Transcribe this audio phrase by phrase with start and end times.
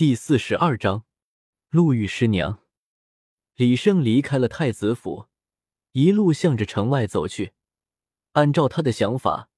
[0.00, 1.04] 第四十二章，
[1.68, 2.60] 陆玉师娘。
[3.56, 5.26] 李胜离开了太子府，
[5.92, 7.52] 一路向着城外走去。
[8.32, 9.50] 按照他的想法，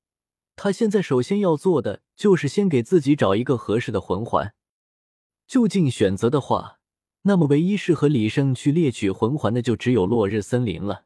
[0.56, 4.52] 他现在首先要做的就是先给自己找一个合适的魂环。
[5.46, 6.80] 就近选择的话，
[7.22, 11.04] 那么唯一适合李胜去猎取魂环的就只有落日森林了。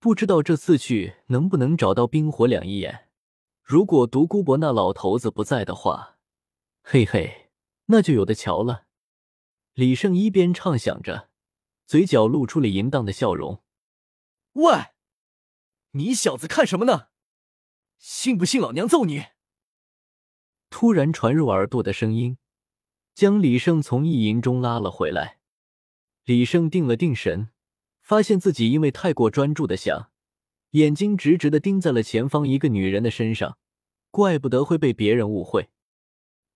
[0.00, 3.06] 不知道这次去能不能找到冰火两仪眼。
[3.62, 6.16] 如果独孤博那老头子不在的话，
[6.82, 7.46] 嘿嘿。
[7.90, 8.86] 那就有的瞧了。
[9.74, 11.28] 李胜一边畅想着，
[11.86, 13.62] 嘴角露出了淫荡的笑容。
[14.52, 14.72] 喂，
[15.92, 17.08] 你小子看什么呢？
[17.98, 19.26] 信不信老娘揍你？
[20.70, 22.38] 突然传入耳朵的声音，
[23.14, 25.40] 将李胜从意淫中拉了回来。
[26.24, 27.50] 李胜定了定神，
[28.00, 30.12] 发现自己因为太过专注的想，
[30.70, 33.58] 眼睛直直的盯在了前方一个女人的身上，
[34.12, 35.70] 怪不得会被别人误会。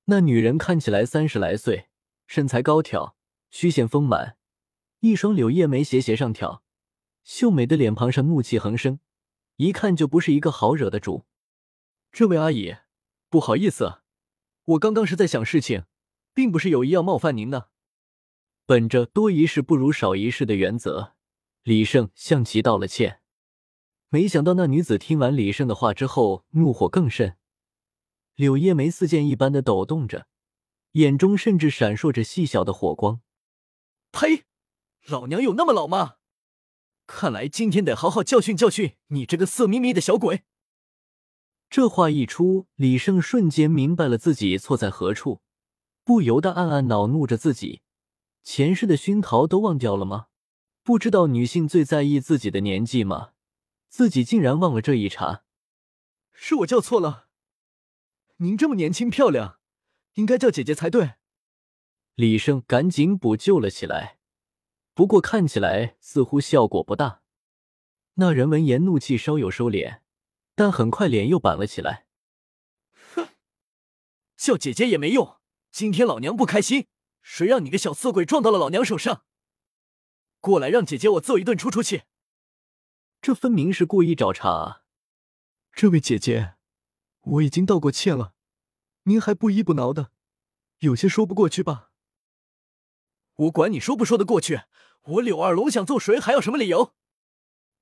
[0.07, 1.89] 那女人看起来三十来岁，
[2.27, 3.17] 身材高挑，
[3.51, 4.37] 曲线丰满，
[5.01, 6.63] 一双柳叶眉斜斜上挑，
[7.23, 9.01] 秀美的脸庞上怒气横生，
[9.57, 11.24] 一看就不是一个好惹的主。
[12.13, 12.77] 这位阿姨，
[13.30, 14.02] 不好意思，
[14.65, 15.85] 我刚刚是在想事情，
[16.35, 17.71] 并不是有意要冒犯您的。
[18.66, 21.15] 本着多一事不如少一事的原则，
[21.63, 23.21] 李胜向其道了歉。
[24.11, 27.37] 没想到那女子听完李胜的话之后，怒火更甚。
[28.35, 30.27] 柳叶眉似箭一般的抖动着，
[30.93, 33.21] 眼中甚至闪烁着细小的火光。
[34.10, 34.45] 呸！
[35.07, 36.16] 老娘有那么老吗？
[37.07, 40.45] 看来今天得好好教训教训你这个色眯眯的小鬼。
[41.68, 45.43] 这话一出，李胜瞬间明白了自己错在何处，
[46.05, 47.82] 不由得暗暗恼怒着自己，
[48.43, 50.27] 前世的熏陶都忘掉了吗？
[50.82, 53.30] 不知道女性最在意自己的年纪吗？
[53.88, 55.45] 自己竟然忘了这一茬。
[56.32, 57.29] 是我叫错了。
[58.38, 59.60] 您这么年轻漂亮，
[60.15, 61.15] 应该叫姐姐才对。
[62.15, 64.19] 李胜赶紧补救了起来，
[64.93, 67.22] 不过看起来似乎效果不大。
[68.15, 70.00] 那人闻言怒气稍有收敛，
[70.55, 72.06] 但很快脸又板了起来。
[73.15, 73.28] 哼，
[74.37, 75.39] 叫姐姐也没用。
[75.71, 76.87] 今天老娘不开心，
[77.22, 79.25] 谁让你个小色鬼撞到了老娘手上？
[80.41, 82.03] 过来让姐姐我揍一顿出出气。
[83.21, 84.83] 这分明是故意找茬！
[85.72, 86.55] 这位姐姐。
[87.25, 88.35] 我已经道过歉了，
[89.05, 90.11] 您还不依不挠的，
[90.79, 91.91] 有些说不过去吧？
[93.37, 94.62] 我管你说不说得过去，
[95.03, 96.95] 我柳二龙想揍谁还要什么理由？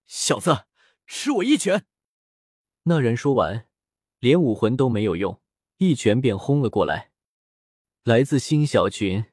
[0.06, 0.66] 小子，
[1.06, 1.86] 吃我一拳！
[2.84, 3.68] 那人说完，
[4.18, 5.40] 连武魂都没有用，
[5.78, 7.12] 一拳便轰了过来。
[8.04, 9.31] 来自新小群。